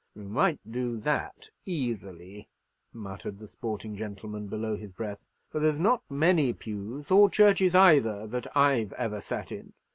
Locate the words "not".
5.79-6.01